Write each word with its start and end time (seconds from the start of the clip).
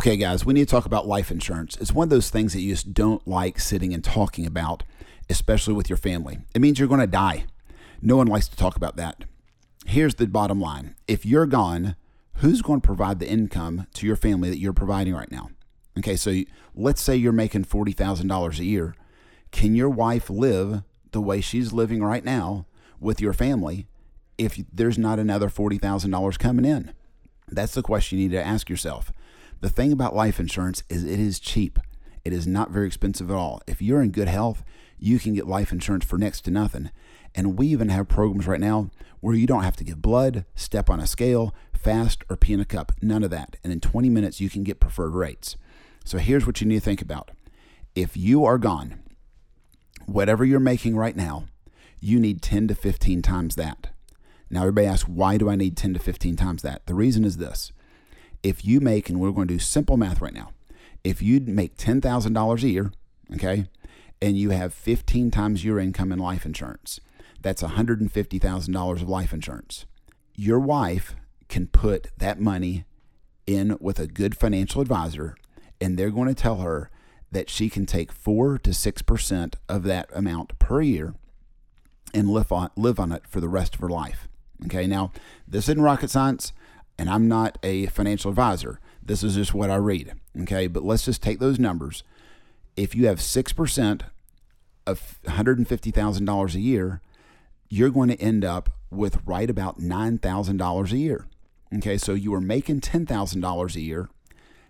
Okay, 0.00 0.16
guys, 0.16 0.46
we 0.46 0.54
need 0.54 0.66
to 0.66 0.70
talk 0.70 0.86
about 0.86 1.06
life 1.06 1.30
insurance. 1.30 1.76
It's 1.76 1.92
one 1.92 2.04
of 2.04 2.08
those 2.08 2.30
things 2.30 2.54
that 2.54 2.62
you 2.62 2.72
just 2.72 2.94
don't 2.94 3.28
like 3.28 3.60
sitting 3.60 3.92
and 3.92 4.02
talking 4.02 4.46
about, 4.46 4.82
especially 5.28 5.74
with 5.74 5.90
your 5.90 5.98
family. 5.98 6.38
It 6.54 6.62
means 6.62 6.78
you're 6.78 6.88
going 6.88 7.02
to 7.02 7.06
die. 7.06 7.44
No 8.00 8.16
one 8.16 8.26
likes 8.26 8.48
to 8.48 8.56
talk 8.56 8.76
about 8.76 8.96
that. 8.96 9.26
Here's 9.84 10.14
the 10.14 10.26
bottom 10.26 10.58
line 10.58 10.94
if 11.06 11.26
you're 11.26 11.44
gone, 11.44 11.96
who's 12.36 12.62
going 12.62 12.80
to 12.80 12.86
provide 12.86 13.18
the 13.18 13.28
income 13.28 13.88
to 13.92 14.06
your 14.06 14.16
family 14.16 14.48
that 14.48 14.56
you're 14.56 14.72
providing 14.72 15.12
right 15.12 15.30
now? 15.30 15.50
Okay, 15.98 16.16
so 16.16 16.34
let's 16.74 17.02
say 17.02 17.14
you're 17.14 17.30
making 17.30 17.66
$40,000 17.66 18.58
a 18.58 18.64
year. 18.64 18.94
Can 19.50 19.74
your 19.74 19.90
wife 19.90 20.30
live 20.30 20.82
the 21.10 21.20
way 21.20 21.42
she's 21.42 21.74
living 21.74 22.02
right 22.02 22.24
now 22.24 22.64
with 23.00 23.20
your 23.20 23.34
family 23.34 23.86
if 24.38 24.58
there's 24.72 24.96
not 24.96 25.18
another 25.18 25.50
$40,000 25.50 26.38
coming 26.38 26.64
in? 26.64 26.94
That's 27.48 27.74
the 27.74 27.82
question 27.82 28.16
you 28.16 28.28
need 28.28 28.34
to 28.34 28.42
ask 28.42 28.70
yourself. 28.70 29.12
The 29.60 29.68
thing 29.68 29.92
about 29.92 30.14
life 30.14 30.40
insurance 30.40 30.82
is 30.88 31.04
it 31.04 31.20
is 31.20 31.38
cheap. 31.38 31.78
It 32.24 32.32
is 32.32 32.46
not 32.46 32.70
very 32.70 32.86
expensive 32.86 33.30
at 33.30 33.36
all. 33.36 33.60
If 33.66 33.82
you're 33.82 34.02
in 34.02 34.10
good 34.10 34.28
health, 34.28 34.64
you 34.98 35.18
can 35.18 35.34
get 35.34 35.46
life 35.46 35.72
insurance 35.72 36.04
for 36.04 36.18
next 36.18 36.42
to 36.42 36.50
nothing. 36.50 36.90
And 37.34 37.58
we 37.58 37.66
even 37.68 37.88
have 37.90 38.08
programs 38.08 38.46
right 38.46 38.60
now 38.60 38.90
where 39.20 39.34
you 39.34 39.46
don't 39.46 39.62
have 39.62 39.76
to 39.76 39.84
give 39.84 40.02
blood, 40.02 40.44
step 40.54 40.90
on 40.90 41.00
a 41.00 41.06
scale, 41.06 41.54
fast, 41.74 42.24
or 42.28 42.36
pee 42.36 42.52
in 42.52 42.60
a 42.60 42.64
cup. 42.64 42.92
None 43.00 43.22
of 43.22 43.30
that. 43.30 43.56
And 43.62 43.72
in 43.72 43.80
20 43.80 44.08
minutes, 44.08 44.40
you 44.40 44.50
can 44.50 44.64
get 44.64 44.80
preferred 44.80 45.14
rates. 45.14 45.56
So 46.04 46.18
here's 46.18 46.46
what 46.46 46.60
you 46.60 46.66
need 46.66 46.76
to 46.76 46.80
think 46.80 47.02
about. 47.02 47.30
If 47.94 48.16
you 48.16 48.44
are 48.44 48.58
gone, 48.58 49.02
whatever 50.06 50.44
you're 50.44 50.60
making 50.60 50.96
right 50.96 51.16
now, 51.16 51.44
you 52.00 52.18
need 52.18 52.42
10 52.42 52.68
to 52.68 52.74
15 52.74 53.22
times 53.22 53.56
that. 53.56 53.90
Now, 54.48 54.60
everybody 54.60 54.86
asks, 54.86 55.08
why 55.08 55.36
do 55.36 55.48
I 55.48 55.54
need 55.54 55.76
10 55.76 55.94
to 55.94 56.00
15 56.00 56.36
times 56.36 56.62
that? 56.62 56.86
The 56.86 56.94
reason 56.94 57.24
is 57.24 57.36
this 57.36 57.72
if 58.42 58.64
you 58.64 58.80
make, 58.80 59.08
and 59.08 59.20
we're 59.20 59.32
going 59.32 59.48
to 59.48 59.54
do 59.54 59.58
simple 59.58 59.96
math 59.96 60.20
right 60.20 60.34
now, 60.34 60.52
if 61.04 61.22
you 61.22 61.40
make 61.40 61.76
$10,000 61.76 62.62
a 62.62 62.68
year, 62.68 62.92
okay, 63.34 63.66
and 64.20 64.38
you 64.38 64.50
have 64.50 64.74
15 64.74 65.30
times 65.30 65.64
your 65.64 65.78
income 65.78 66.12
in 66.12 66.18
life 66.18 66.44
insurance, 66.44 67.00
that's 67.40 67.62
$150,000 67.62 68.92
of 69.02 69.08
life 69.08 69.32
insurance. 69.32 69.86
Your 70.34 70.58
wife 70.58 71.14
can 71.48 71.66
put 71.66 72.08
that 72.18 72.40
money 72.40 72.84
in 73.46 73.76
with 73.80 73.98
a 73.98 74.06
good 74.06 74.36
financial 74.36 74.80
advisor, 74.80 75.36
and 75.80 75.98
they're 75.98 76.10
going 76.10 76.28
to 76.28 76.34
tell 76.34 76.56
her 76.56 76.90
that 77.32 77.48
she 77.48 77.70
can 77.70 77.86
take 77.86 78.12
4 78.12 78.58
to 78.58 78.70
6% 78.70 79.54
of 79.68 79.82
that 79.84 80.08
amount 80.12 80.58
per 80.58 80.82
year 80.82 81.14
and 82.12 82.28
live 82.28 82.52
on, 82.52 82.70
live 82.76 82.98
on 82.98 83.12
it 83.12 83.26
for 83.26 83.40
the 83.40 83.48
rest 83.48 83.74
of 83.74 83.80
her 83.80 83.88
life. 83.88 84.28
Okay, 84.66 84.86
now 84.86 85.12
this 85.48 85.68
isn't 85.68 85.80
rocket 85.80 86.10
science 86.10 86.52
and 87.00 87.08
I'm 87.08 87.28
not 87.28 87.56
a 87.62 87.86
financial 87.86 88.28
advisor. 88.28 88.78
This 89.02 89.22
is 89.22 89.34
just 89.34 89.54
what 89.54 89.70
I 89.70 89.76
read. 89.76 90.12
Okay, 90.42 90.66
but 90.66 90.84
let's 90.84 91.06
just 91.06 91.22
take 91.22 91.38
those 91.38 91.58
numbers. 91.58 92.04
If 92.76 92.94
you 92.94 93.06
have 93.06 93.20
6% 93.20 94.02
of 94.86 95.18
$150,000 95.24 96.54
a 96.54 96.60
year, 96.60 97.00
you're 97.70 97.88
going 97.88 98.10
to 98.10 98.20
end 98.20 98.44
up 98.44 98.68
with 98.90 99.22
right 99.24 99.48
about 99.48 99.80
$9,000 99.80 100.92
a 100.92 100.98
year. 100.98 101.26
Okay, 101.74 101.96
so 101.96 102.12
you 102.12 102.34
are 102.34 102.40
making 102.40 102.82
$10,000 102.82 103.74
a 103.74 103.80
year. 103.80 104.10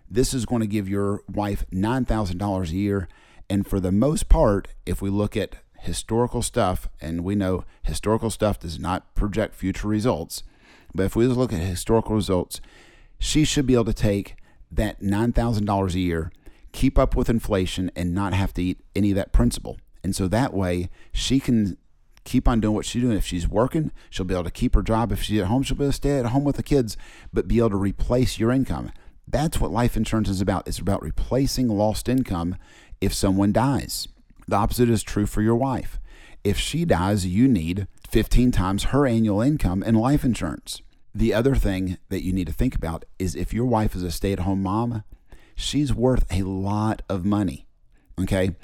This 0.09 0.33
is 0.33 0.45
going 0.45 0.61
to 0.61 0.67
give 0.67 0.87
your 0.87 1.23
wife 1.27 1.65
$9,000 1.69 2.69
a 2.69 2.73
year. 2.73 3.09
And 3.49 3.67
for 3.67 3.81
the 3.81 3.91
most 3.91 4.29
part, 4.29 4.69
if 4.85 5.01
we 5.01 5.09
look 5.09 5.35
at 5.35 5.57
historical 5.79 6.41
stuff, 6.41 6.87
and 7.01 7.25
we 7.25 7.35
know 7.35 7.65
historical 7.83 8.29
stuff 8.29 8.57
does 8.57 8.79
not 8.79 9.15
project 9.15 9.53
future 9.53 9.89
results, 9.89 10.43
but 10.93 11.03
if 11.03 11.15
we 11.15 11.25
just 11.25 11.37
look 11.37 11.53
at 11.53 11.59
historical 11.59 12.15
results, 12.15 12.61
she 13.19 13.43
should 13.43 13.67
be 13.67 13.73
able 13.73 13.85
to 13.85 13.93
take 13.93 14.35
that 14.71 15.01
$9,000 15.01 15.93
a 15.93 15.99
year, 15.99 16.31
keep 16.71 16.97
up 16.97 17.15
with 17.15 17.29
inflation, 17.29 17.91
and 17.95 18.13
not 18.13 18.33
have 18.33 18.53
to 18.53 18.63
eat 18.63 18.79
any 18.95 19.11
of 19.11 19.15
that 19.15 19.31
principal. 19.31 19.77
And 20.03 20.15
so 20.15 20.27
that 20.27 20.53
way, 20.53 20.89
she 21.13 21.39
can 21.39 21.77
keep 22.23 22.47
on 22.47 22.59
doing 22.59 22.75
what 22.75 22.85
she's 22.85 23.01
doing. 23.01 23.17
If 23.17 23.25
she's 23.25 23.47
working, 23.47 23.91
she'll 24.09 24.25
be 24.25 24.33
able 24.33 24.45
to 24.45 24.51
keep 24.51 24.75
her 24.75 24.81
job. 24.81 25.11
If 25.11 25.21
she's 25.21 25.41
at 25.41 25.47
home, 25.47 25.63
she'll 25.63 25.77
be 25.77 25.83
able 25.83 25.91
to 25.91 25.95
stay 25.95 26.17
at 26.17 26.27
home 26.27 26.43
with 26.43 26.55
the 26.55 26.63
kids, 26.63 26.97
but 27.33 27.47
be 27.47 27.59
able 27.59 27.71
to 27.71 27.77
replace 27.77 28.39
your 28.39 28.51
income. 28.51 28.91
That's 29.27 29.59
what 29.59 29.71
life 29.71 29.95
insurance 29.95 30.29
is 30.29 30.41
about. 30.41 30.67
It's 30.67 30.79
about 30.79 31.01
replacing 31.01 31.67
lost 31.67 32.09
income 32.09 32.55
if 32.99 33.13
someone 33.13 33.51
dies. 33.53 34.07
The 34.47 34.55
opposite 34.55 34.89
is 34.89 35.03
true 35.03 35.25
for 35.25 35.41
your 35.41 35.55
wife. 35.55 35.99
If 36.43 36.57
she 36.57 36.85
dies, 36.85 37.25
you 37.25 37.47
need 37.47 37.87
15 38.09 38.51
times 38.51 38.85
her 38.85 39.05
annual 39.05 39.41
income 39.41 39.83
in 39.83 39.95
life 39.95 40.23
insurance. 40.23 40.81
The 41.13 41.33
other 41.33 41.55
thing 41.55 41.97
that 42.09 42.23
you 42.23 42.31
need 42.31 42.47
to 42.47 42.53
think 42.53 42.75
about 42.75 43.05
is 43.19 43.35
if 43.35 43.53
your 43.53 43.65
wife 43.65 43.95
is 43.95 44.03
a 44.03 44.11
stay 44.11 44.31
at 44.31 44.39
home 44.39 44.63
mom, 44.63 45.03
she's 45.55 45.93
worth 45.93 46.25
a 46.31 46.43
lot 46.43 47.01
of 47.09 47.25
money. 47.25 47.67
Okay. 48.19 48.55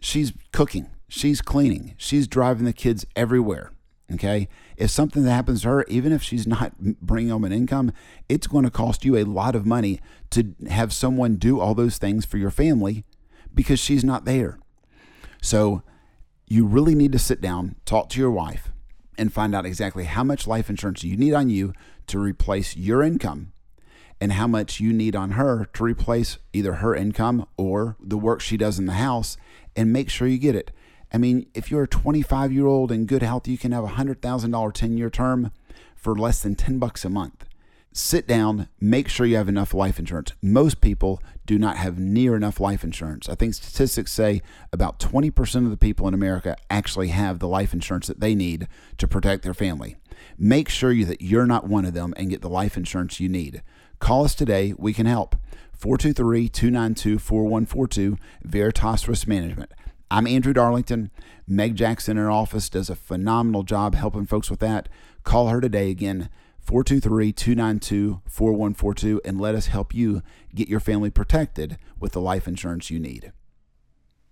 She's 0.00 0.32
cooking, 0.52 0.88
she's 1.08 1.42
cleaning, 1.42 1.94
she's 1.98 2.26
driving 2.26 2.64
the 2.64 2.72
kids 2.72 3.04
everywhere. 3.16 3.72
Okay. 4.12 4.48
If 4.76 4.90
something 4.90 5.24
that 5.24 5.30
happens 5.30 5.62
to 5.62 5.68
her, 5.68 5.84
even 5.88 6.12
if 6.12 6.22
she's 6.22 6.46
not 6.46 6.78
bringing 7.02 7.30
home 7.30 7.44
an 7.44 7.52
income, 7.52 7.92
it's 8.28 8.46
going 8.46 8.64
to 8.64 8.70
cost 8.70 9.04
you 9.04 9.16
a 9.16 9.24
lot 9.24 9.54
of 9.54 9.66
money 9.66 10.00
to 10.30 10.54
have 10.68 10.92
someone 10.92 11.36
do 11.36 11.60
all 11.60 11.74
those 11.74 11.98
things 11.98 12.24
for 12.24 12.38
your 12.38 12.50
family 12.50 13.04
because 13.54 13.78
she's 13.80 14.04
not 14.04 14.24
there. 14.24 14.58
So 15.42 15.82
you 16.46 16.66
really 16.66 16.94
need 16.94 17.12
to 17.12 17.18
sit 17.18 17.40
down, 17.40 17.76
talk 17.84 18.08
to 18.10 18.20
your 18.20 18.30
wife, 18.30 18.69
and 19.20 19.32
find 19.32 19.54
out 19.54 19.66
exactly 19.66 20.04
how 20.04 20.24
much 20.24 20.46
life 20.46 20.70
insurance 20.70 21.04
you 21.04 21.14
need 21.14 21.34
on 21.34 21.50
you 21.50 21.74
to 22.06 22.18
replace 22.18 22.74
your 22.74 23.02
income 23.02 23.52
and 24.18 24.32
how 24.32 24.46
much 24.46 24.80
you 24.80 24.94
need 24.94 25.14
on 25.14 25.32
her 25.32 25.66
to 25.74 25.84
replace 25.84 26.38
either 26.54 26.74
her 26.74 26.94
income 26.94 27.46
or 27.58 27.96
the 28.00 28.16
work 28.16 28.40
she 28.40 28.56
does 28.56 28.78
in 28.78 28.86
the 28.86 28.94
house 28.94 29.36
and 29.76 29.92
make 29.92 30.08
sure 30.08 30.26
you 30.26 30.38
get 30.38 30.56
it. 30.56 30.70
I 31.12 31.18
mean, 31.18 31.46
if 31.52 31.70
you're 31.70 31.82
a 31.82 31.88
25 31.88 32.50
year 32.50 32.66
old 32.66 32.90
in 32.90 33.04
good 33.04 33.22
health, 33.22 33.46
you 33.46 33.58
can 33.58 33.72
have 33.72 33.84
a 33.84 33.88
$100,000 33.88 34.72
10 34.72 34.96
year 34.96 35.10
term 35.10 35.52
for 35.94 36.16
less 36.16 36.42
than 36.42 36.54
10 36.54 36.78
bucks 36.78 37.04
a 37.04 37.10
month 37.10 37.44
sit 37.92 38.26
down, 38.26 38.68
make 38.80 39.08
sure 39.08 39.26
you 39.26 39.36
have 39.36 39.48
enough 39.48 39.74
life 39.74 39.98
insurance. 39.98 40.32
Most 40.40 40.80
people 40.80 41.22
do 41.46 41.58
not 41.58 41.76
have 41.76 41.98
near 41.98 42.36
enough 42.36 42.60
life 42.60 42.84
insurance. 42.84 43.28
I 43.28 43.34
think 43.34 43.54
statistics 43.54 44.12
say 44.12 44.42
about 44.72 45.00
20% 45.00 45.64
of 45.64 45.70
the 45.70 45.76
people 45.76 46.06
in 46.06 46.14
America 46.14 46.56
actually 46.68 47.08
have 47.08 47.38
the 47.38 47.48
life 47.48 47.72
insurance 47.72 48.06
that 48.06 48.20
they 48.20 48.34
need 48.34 48.68
to 48.98 49.08
protect 49.08 49.42
their 49.42 49.54
family. 49.54 49.96
Make 50.38 50.68
sure 50.68 50.92
you, 50.92 51.04
that 51.06 51.22
you're 51.22 51.46
not 51.46 51.66
one 51.66 51.84
of 51.84 51.94
them 51.94 52.14
and 52.16 52.30
get 52.30 52.42
the 52.42 52.48
life 52.48 52.76
insurance 52.76 53.18
you 53.18 53.28
need. 53.28 53.62
Call 53.98 54.24
us 54.24 54.34
today, 54.34 54.74
we 54.78 54.92
can 54.92 55.06
help. 55.06 55.36
423 55.72 56.48
292 56.48 57.18
4142, 57.18 58.18
Veritas 58.44 59.08
Risk 59.08 59.26
Management. 59.26 59.72
I'm 60.10 60.26
Andrew 60.26 60.52
Darlington. 60.52 61.10
Meg 61.46 61.74
Jackson 61.74 62.16
in 62.16 62.22
her 62.22 62.30
office 62.30 62.68
does 62.68 62.90
a 62.90 62.96
phenomenal 62.96 63.62
job 63.62 63.94
helping 63.94 64.26
folks 64.26 64.50
with 64.50 64.60
that. 64.60 64.88
Call 65.24 65.48
her 65.48 65.60
today 65.60 65.90
again, 65.90 66.28
423 66.70 67.32
292 67.32 68.20
4142 68.28 69.20
and 69.24 69.40
let 69.40 69.56
us 69.56 69.66
help 69.66 69.92
you 69.92 70.22
get 70.54 70.68
your 70.68 70.78
family 70.78 71.10
protected 71.10 71.78
with 71.98 72.12
the 72.12 72.20
life 72.20 72.46
insurance 72.46 72.92
you 72.92 73.00
need. 73.00 73.32